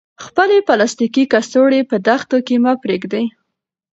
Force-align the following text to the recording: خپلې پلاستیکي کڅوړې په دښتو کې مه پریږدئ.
خپلې 0.25 0.55
پلاستیکي 0.67 1.23
کڅوړې 1.33 1.81
په 1.89 1.95
دښتو 2.07 2.37
کې 2.47 2.55
مه 2.63 2.73
پریږدئ. 2.83 3.25